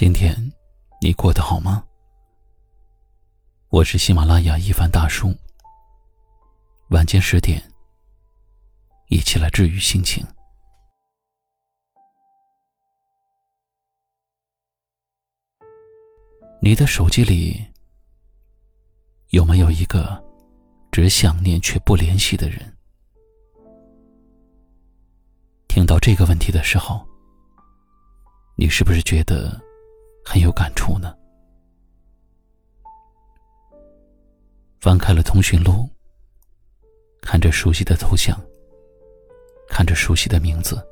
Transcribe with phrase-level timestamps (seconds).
[0.00, 0.32] 今天
[1.00, 1.84] 你过得好吗？
[3.68, 5.34] 我是喜马拉雅一凡大叔。
[6.90, 7.60] 晚间十点，
[9.08, 10.24] 一起来治愈心情。
[16.62, 17.66] 你的手机里
[19.30, 20.24] 有没有一个
[20.92, 22.72] 只想念却不联系的人？
[25.66, 27.04] 听到这个问题的时候，
[28.54, 29.60] 你是不是觉得？
[30.30, 31.16] 很有感触呢。
[34.78, 35.88] 翻开了通讯录，
[37.22, 38.38] 看着熟悉的头像，
[39.70, 40.86] 看着熟悉的名字，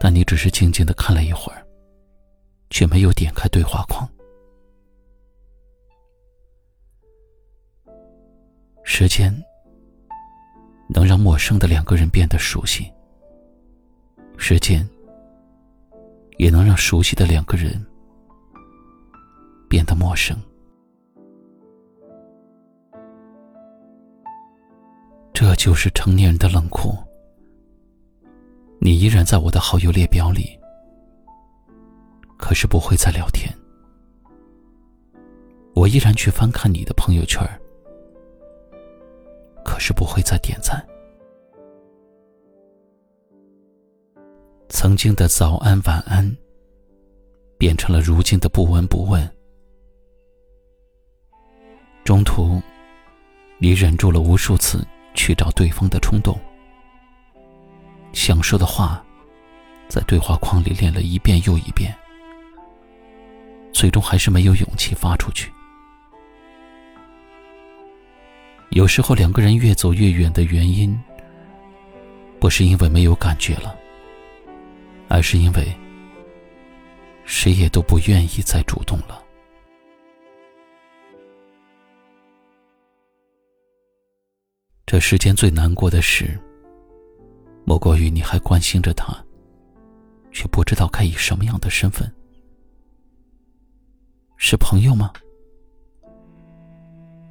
[0.00, 1.64] 但你只是静静的看了一会儿，
[2.68, 4.10] 却没有点开对话框。
[8.82, 9.32] 时间
[10.88, 12.92] 能让陌生的两个人变得熟悉，
[14.36, 14.84] 时间。
[16.40, 17.70] 也能让熟悉的两个人
[19.68, 20.34] 变得陌生。
[25.34, 26.96] 这就是成年人的冷酷。
[28.78, 30.58] 你依然在我的好友列表里，
[32.38, 33.54] 可是不会再聊天。
[35.74, 37.46] 我依然去翻看你的朋友圈，
[39.62, 40.82] 可是不会再点赞。
[44.82, 46.34] 曾经的早安晚安，
[47.58, 49.30] 变成了如今的不闻不问。
[52.02, 52.62] 中途，
[53.58, 56.34] 你忍住了无数次去找对方的冲动，
[58.14, 59.04] 想说的话，
[59.86, 61.94] 在对话框里练了一遍又一遍，
[63.74, 65.52] 最终还是没有勇气发出去。
[68.70, 70.98] 有时候，两个人越走越远的原因，
[72.40, 73.76] 不是因为没有感觉了。
[75.10, 75.76] 而是因为
[77.24, 79.20] 谁也都不愿意再主动了。
[84.86, 86.38] 这世间最难过的事，
[87.64, 89.12] 莫过于你还关心着他，
[90.30, 92.08] 却不知道该以什么样的身份，
[94.36, 95.12] 是朋友吗？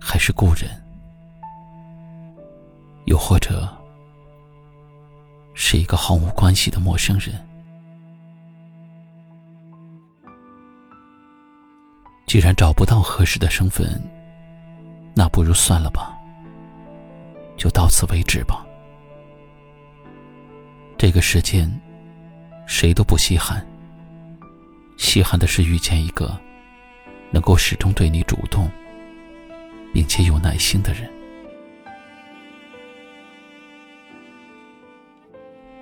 [0.02, 0.70] 还是故人？
[3.06, 3.68] 又或者
[5.54, 7.49] 是一个毫无关系的陌生人？
[12.30, 14.00] 既然找不到合适的身份，
[15.16, 16.16] 那不如算了吧，
[17.58, 18.64] 就到此为止吧。
[20.96, 21.68] 这个世间，
[22.68, 23.66] 谁都不稀罕，
[24.96, 26.40] 稀罕的是遇见一个
[27.32, 28.70] 能够始终对你主动，
[29.92, 31.12] 并且有耐心的人。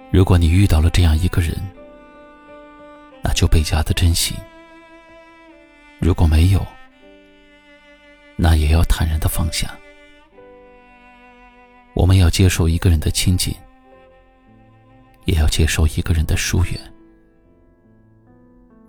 [0.10, 1.54] 如果你遇到了这样一个人，
[3.22, 4.34] 那就倍加的珍惜。
[6.08, 6.66] 如果没有，
[8.38, 9.78] 那也要坦然的放下。
[11.94, 13.54] 我们要接受一个人的亲近，
[15.26, 16.80] 也要接受一个人的疏远。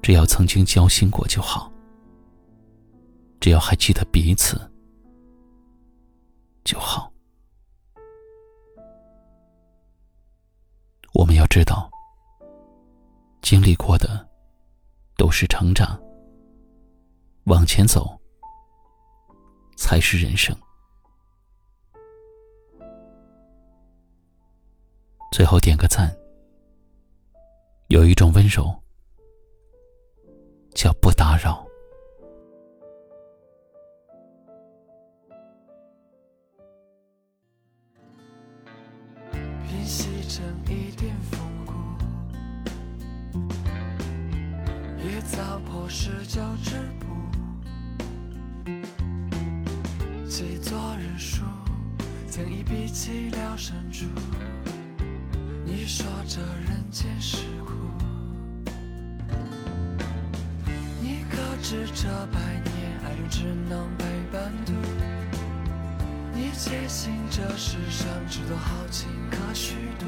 [0.00, 1.72] 只要曾经交心过就好，
[3.40, 4.56] 只要还记得彼此
[6.62, 7.12] 就好。
[11.14, 11.90] 我们要知道，
[13.42, 14.24] 经历过的
[15.16, 16.00] 都是成长。
[17.48, 18.06] 往前走，
[19.74, 20.54] 才是人生。
[25.32, 26.14] 最后点个赞。
[27.86, 28.70] 有一种温柔，
[30.74, 31.66] 叫不打扰。
[39.32, 41.40] 平息成一点风，
[44.98, 47.17] 也早破石交织布。
[50.28, 51.42] 记昨日书，
[52.28, 54.04] 曾一笔凄凉深处。
[55.64, 57.72] 你说这人间是苦，
[61.00, 64.72] 你可知这百年爱人只能陪伴度？
[66.34, 70.06] 你坚信这世上只多好情可虚度，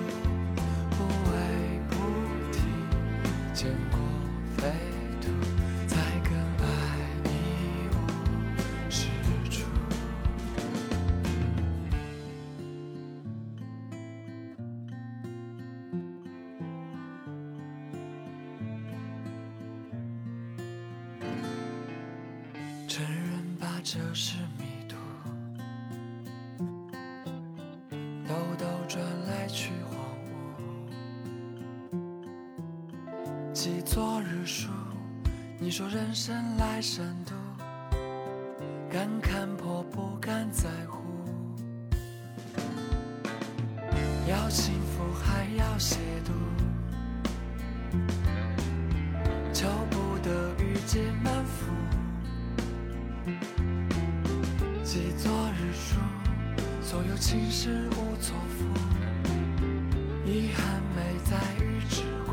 [23.83, 24.95] 这是迷途，
[28.29, 29.97] 兜兜转来去荒
[31.91, 31.95] 芜，
[33.55, 34.69] 记昨日书。
[35.59, 37.33] 你说人生来善妒，
[38.91, 41.01] 敢看破不敢在乎，
[44.29, 46.33] 要幸福还要亵渎，
[57.21, 58.65] 情是无错付，
[60.25, 62.33] 遗憾没在于知乎。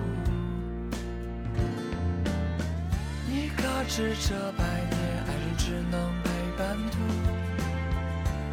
[3.27, 4.97] 你可知这百年
[5.27, 6.97] 爱人只能陪伴途？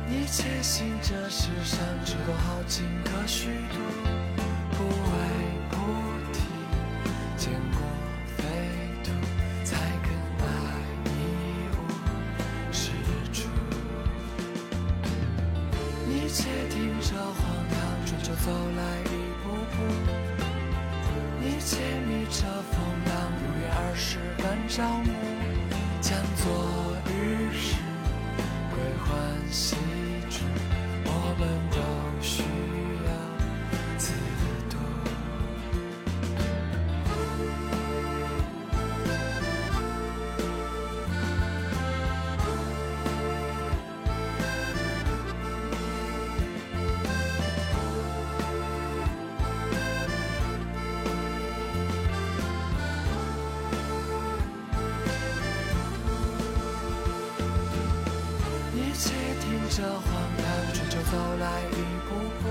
[0.08, 3.78] 你且信这世上只有好情可虚度，
[4.72, 4.82] 不
[61.10, 61.72] 走来一
[62.08, 62.10] 步
[62.40, 62.42] 步，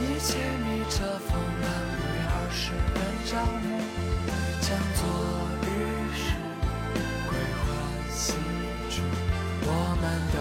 [0.00, 1.28] 一切逆着风，
[1.60, 1.64] 然
[2.30, 2.62] 而世
[2.94, 2.96] 人
[3.26, 3.30] 朝
[3.62, 3.66] 暮，
[4.60, 5.00] 将昨
[5.62, 5.66] 日
[6.14, 6.22] 事
[7.28, 7.30] 归
[7.60, 7.62] 还
[8.10, 8.24] 心
[8.90, 8.94] 中，
[9.66, 9.68] 我
[10.00, 10.02] 们
[10.32, 10.36] 的。